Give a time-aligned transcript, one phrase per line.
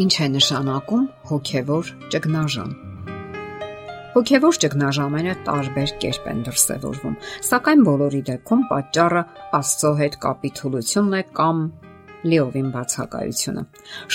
[0.00, 2.70] Ինչ է նշանակում հոգևոր ճգնաժամ։
[4.14, 9.22] Հոգևոր ճգնաժամերը տարբեր կերպ են դրսևորվում, սակայն բոլորի դեպքում պատճառը
[9.60, 11.60] Աստծո հետ կապի թուլությունն է կամ
[12.30, 13.66] լիովին բացակայությունը։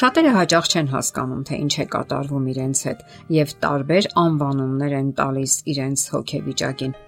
[0.02, 3.08] Շատերը հաճախ չեն հասկանում, թե ինչ է կատարվում իրենց հետ,
[3.38, 7.00] եւ տարբեր անվանումներ են տալիս իրենց հոգեվիճակին։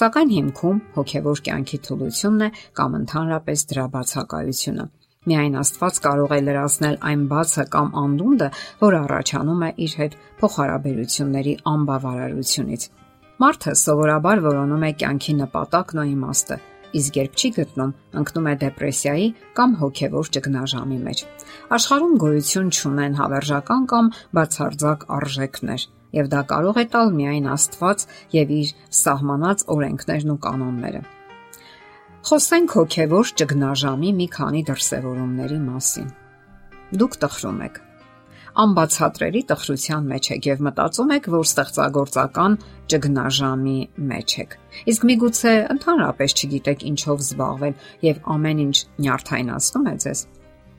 [0.00, 4.92] Սակայն հիմքում հոգևոր կյանքի թուլությունն է կամ ընդհանրապես դրա բացակայությունը։
[5.24, 8.48] Միայն Աստված կարող է լրացնել այն բացը կամ անդունդը,
[8.82, 12.84] որ առաջանում է իր հետ փոխհարաբերությունների անբավարարությունից։
[13.44, 16.58] Մարդը սովորաբար որոնում է կյանքի նպատակն ու իմաստը,
[17.00, 19.26] իսկ երբ չի գտնում, ընկնում է դեպրեսիայի
[19.58, 21.24] կամ հոգևոր ճգնաժամի մեջ։
[21.78, 25.88] Աշխարհում գոյություն չունեն հավերժական կամ բացարձակ արժեքներ,
[26.20, 28.72] եւ դա կարող է տալ միայն Աստված եւ իր
[29.02, 31.02] սահմանած օրենքներն ու կանոնները։
[32.24, 36.06] Խոսենք հոգևոր ճգնաժամի մի քանի դրսևորումների մասին։
[37.00, 37.74] Դուք տխրում եք։
[38.64, 42.56] Անբացատրելի տխրության մեջ եք եւ մտածում եք, որ ստեղծագործական
[42.94, 43.76] ճգնաժամի
[44.12, 44.56] մեջ եք։
[44.94, 47.74] Իսկ միգուցե ընդհանրապես չգիտեք ինչով զբաղվել
[48.08, 50.22] եւ ամեն ինչ նյարդայնացնում է ձեզ։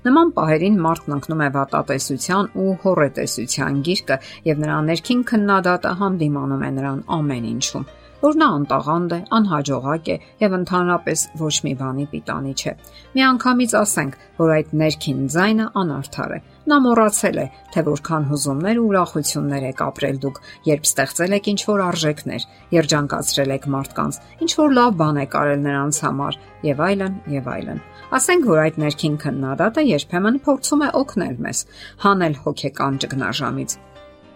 [0.06, 4.18] Նման պահերին մարդն ընկնում է վատատեսության ու հորետեսության գիրկը
[4.50, 7.88] եւ նրա ներքին քննադատը հանդիմանում է նրան ամեն ինչում
[8.26, 12.72] որ նա անտաղանդ է, անհաջողակ է եւ ընդհանրապես ոչ մի բանի պիտանի չէ։
[13.16, 18.86] Միանգամից ասենք, որ այդ ներքին ձայնը անարդար է։ Նա մոռացել է, թե որքան հուզումներ ու
[18.90, 25.20] ուրախություններ եք ապրել դուք, երբ ստեղծել եք ինչ-որ արժեքներ, երջանկացրել եք մարդկանց, ինչ-որ լավ բան
[25.22, 27.84] եք արել նրանց համար եւ այլն եւ այլն։
[28.16, 31.66] Ասենք, որ այդ ներքին քննադատը երբեմն փորձում է օգնել մեզ
[32.06, 33.78] հանել հոգեկան ճգնաժամից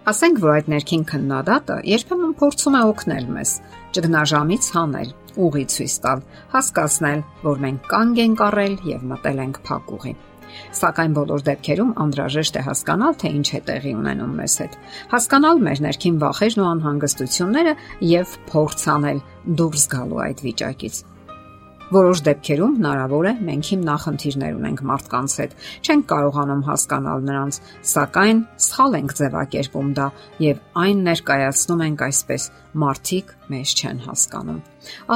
[0.08, 3.52] Ասենք, որ այդ ներքին քննադատը երբեմն փորձում է օգնել մեզ
[3.98, 5.10] ճգնաժամից հանել,
[5.44, 10.14] ուղի ցույց տալ, հասկացնել, որ մենք կանգ ենք առել եւ մտել ենք փակուղի։
[10.80, 14.80] Սակայն բոլոր դեպքերում անհրաժեշտ է հասկանալ, թե ինչ է տեղի ունենում մեզ հետ։
[15.14, 17.74] Հասկանալ մեր ներքին վախերն ու անհանգստությունները
[18.10, 19.24] եւ փորձանել
[19.60, 21.04] դուրս գալու այդ վիճակից։
[21.90, 25.54] Որոշ դեպքերում հնարավոր է մենք հիմ նախնդիրներ ունենք մարդկանց հետ,
[25.90, 27.58] չենք կարողանում հասկանալ նրանց,
[27.92, 30.06] սակայն սխալ ենք ձևակերպում դա
[30.46, 32.44] եւ այն ներկայացնում ենք այսպես.
[32.80, 34.60] մարդիկ մեզ չեն հասկանում։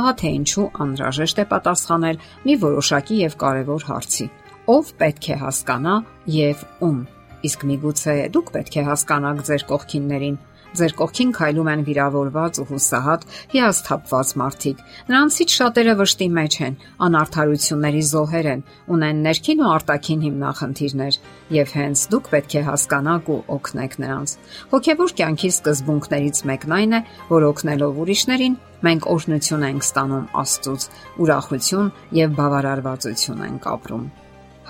[0.02, 4.26] Ահա թե ինչու անհրաժեշտ է պատասխանել մի որոշակի եւ կարևոր հարցի.
[4.74, 5.96] ով պետք է հասկանա
[6.34, 6.58] եւ
[6.90, 7.00] ում։
[7.44, 10.38] Իսկ միգուցե դուք պետք է հասկանաք ձեր կողքիններին
[10.74, 14.80] Ձեր կողքին քայլում են վիրավորված ու հուսահատ, հիասթափված մարդիկ։
[15.10, 18.64] Նրանցից շատերը վշտի մեջ են, անարթարությունների զոհեր են,
[18.96, 21.20] ունեն ներքին ու արտաքին հիմնախնդիրներ,
[21.54, 24.36] եւ հենց դուք պետք է հասկանաք ու օգնեք նրանց։
[24.74, 30.88] Հոգևոր կյանքի սկզբունքներից մեկն այն է, որ օգնելով ուրիշներին մենք օրհնություն ենք ստանում Աստծուց,
[31.22, 34.10] ուրախություն եւ բավարարվածություն ենք ապրում։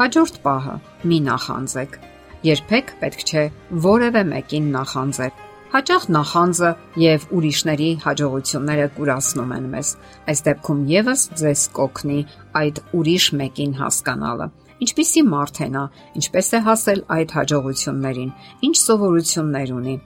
[0.04, 0.76] Հաջորդ պահը՝
[1.08, 1.98] մի նախանձեք։
[2.44, 3.44] Երբեք պետք չէ
[3.88, 5.43] որևէ մեկին նախանձել
[5.74, 6.70] Հաճախ նախանձը
[7.02, 9.90] եւ ուրիշների հաջողությունները կուրացնում են մեզ։
[10.30, 12.18] Այս դեպքում եւս ձեզ կօգնի
[12.62, 14.48] այդ ուրիշ մեկին հասկանալը։
[14.86, 15.84] Ինչպիսի մարդ է նա,
[16.22, 18.32] ինչպես է հասել այդ հաջողություններին,
[18.70, 19.98] ինչ սովորություններ ունի։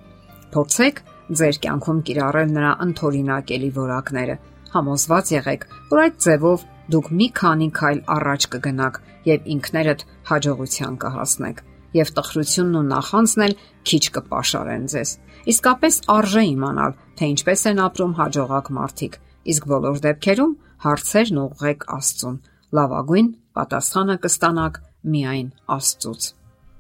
[0.56, 1.06] Փորձեք
[1.36, 4.42] ձեր կյանքում կիրառել նրա ընթորինակելի որակները։
[4.72, 9.02] Համոզված եղեք, որ այդ ձևով դուք մի քանի քայլ առաջ կգնաք
[9.36, 13.56] եւ ինքներդ հաջողության կհասնեք եւ տխրությունն ու նախանձն էլ
[13.88, 15.12] քիչ կպաշարեն ձեզ։
[15.54, 19.14] Իսկապես արժե իմանալ, թե ինչպես են ապրում հաջողակ մարդիկ,
[19.48, 20.54] իսկ բոլոր դեպքերում
[20.88, 22.38] հարցերն ուղղեք Աստծուն։
[22.78, 23.28] Լավագույն
[23.58, 24.80] պատասխանը կստանաք
[25.14, 26.28] միայն Աստծուց։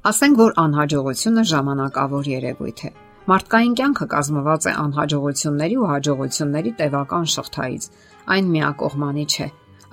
[0.07, 2.91] Ասենք որ անհաջողությունը ժամանակավոր երևույթ է։
[3.27, 7.87] Մարդկային կյանքը կազմված է անհաջողությունների ու հաջողությունների տևական շղթայից։
[8.35, 9.47] Այն միակողմանի չէ։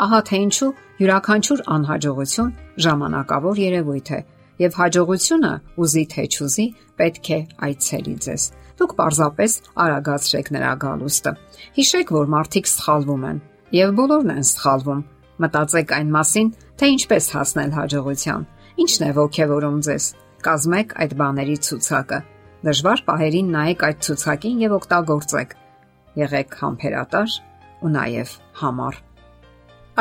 [0.05, 0.69] Ահա թե ինչու
[1.01, 2.53] յուրաքանչյուր անհաջողություն
[2.85, 4.21] ժամանակավոր երևույթ է,
[4.63, 5.55] եւ հաջողությունը
[5.85, 6.69] ուզի թե չուզի
[7.01, 8.45] պետք է այցելի ձեզ
[8.79, 9.53] դուք պարզապես
[9.85, 11.33] արագացրեք նրա գալուստը։
[11.79, 13.39] Հիշեք, որ մարդիկ սխալվում են
[13.75, 15.03] եւ բոլորն են սխալվում։
[15.45, 18.47] Մտածեք այն մասին, թե ինչպես հասնել հաջողության։
[18.85, 20.05] Ինչն է ողջևորում ձեզ։
[20.45, 22.19] Կազմեք այդ բաների ցուցակը։
[22.65, 25.57] Դժվար պահերին նայեք այդ ցուցակին եւ օգտագործեք։
[26.25, 27.35] Եղեք համբերատար
[27.85, 29.01] ու նաեւ համառ։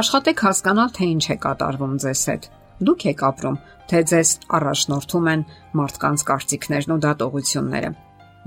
[0.04, 2.46] Աշխատեք հասկանալ, թե ինչ է կատարվում ձեզ հետ։
[2.84, 3.58] Դուք եք ապրում,
[3.90, 5.44] թե ձեզ առաջնորդում են
[5.80, 7.92] մարդկանց կարծիքներն ու դատողությունները։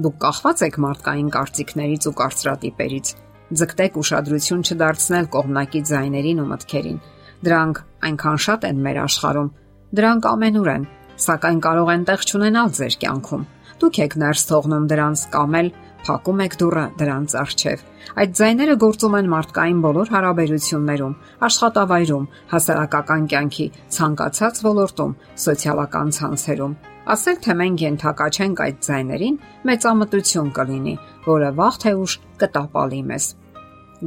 [0.06, 3.12] Դուք կախված եք մարդկային կարծիքներից ու կարծրատիպերից։
[3.56, 6.98] Ձգտեք ուշադրություն չդարձնել կողմնակի ձայներին ու մտքերին։
[7.46, 9.52] Դրանք այնքան շատ են մեր աշխարհում։
[9.96, 10.88] Դրանք ամենուր են,
[11.26, 13.46] սակայն կարող են տեղ չունենալ ձեր կյանքում։
[13.82, 15.70] Դուք եք ներս թողնում դրանց կամ էլ
[16.06, 17.80] փակում եք դուռը դրանց առջև։
[18.22, 21.14] Այդ ձայները գործում են մարդկային բոլոր հարաբերություններում,
[21.46, 23.66] աշխատավայրում, հասարակական կյանքի
[23.96, 25.16] ցանկացած ոլորտում,
[25.46, 26.76] սոցիալական ցանցերում։
[27.16, 29.36] Ասել թե մենք ենթակա չենք այդ ձայներին,
[29.70, 30.94] մեծամտություն կլինի,
[31.26, 33.26] որը վաղ թե ուշ կտապալի մեզ։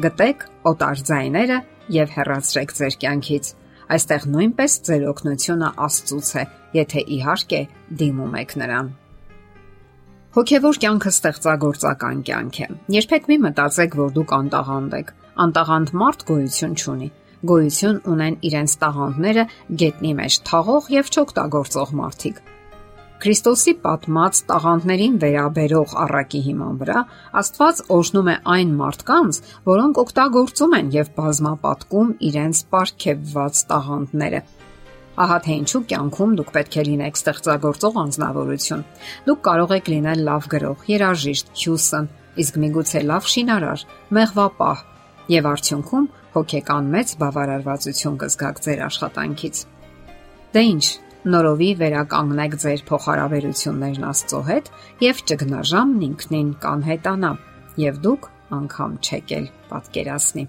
[0.03, 1.59] Գտեք օտար ձայները
[1.99, 3.51] եւ հեռացրեք ձեր կյանքից։
[3.89, 6.43] Այստեղ նույնպես ձեր օգնությունը Աստծուց է,
[6.77, 7.61] եթե իհարկե
[8.03, 8.91] դիմում եք նրան։
[10.29, 15.07] Հոգևոր կյանքը ստեղծագործական կյանք է։ Երբեք մի մտածեք, որ դուք անտաղանդ եք։
[15.45, 17.09] Անտաղանդ մարդ գոյություն չունի
[17.49, 19.43] գոյություն ունեն իրենց տաղանդները
[19.81, 22.41] գետնի մեջ թաղող եւ չօգտագործող մարդիկ։
[23.19, 26.99] Քրիստոսի պատմած տաղանդներին վերաբերող առակի հիման վրա
[27.41, 29.39] Աստված օրհնում է այն մարդկանց,
[29.71, 34.43] որոնք օգտագործում են եւ բազմապատկում իրենց ապարքեված տաղանդները։
[35.19, 38.83] Ահա թե ինչու կյանքում դուք պետք է լինեք ստեղծագործող անznավորություն։
[39.25, 42.07] Դուք կարող եք լինել լավ գրող, երաժիշտ, հյուսն,
[42.39, 43.83] իսկ միգուցե լավ շինարար,
[44.15, 44.83] մեղվապահ,
[45.29, 46.07] եւ արդյունքում
[46.39, 49.61] հոգեկան մեծ բավարարվածություն կզգաք ձեր աշխատանքից։
[50.55, 50.85] Դե ի՞նչ,
[51.29, 54.69] նորովի վերականգնեք ձեր փոխհարաբերություններն Աստծո հետ
[55.03, 57.31] եւ ճգնաժամն ինքնին կանհետանա
[57.83, 58.29] եւ դուք
[58.59, 60.45] անգամ չեք էլ պատկերացնի։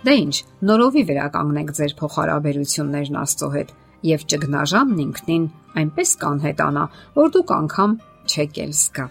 [0.00, 0.36] Դե ի՞նչ,
[0.70, 3.74] նորովի վերականգնեք ձեր փոխհարաբերություններն Աստծո հետ
[4.06, 5.44] եւ ճգնաժամն ինքնին
[5.80, 6.84] այնպես կանհետանա,
[7.18, 7.96] որ դուք անգամ
[8.30, 9.06] չեք էլ զգա։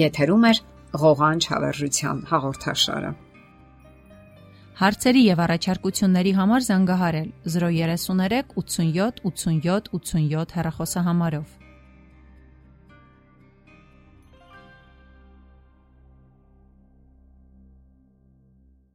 [0.00, 0.52] Եթերում է
[1.00, 3.12] ղողանջ հավերժության հաղորդաշարը։
[4.80, 11.48] Հարցերի եւ առաջարկությունների համար զանգահարել 033 87 87 87 հեռախոսահամարով։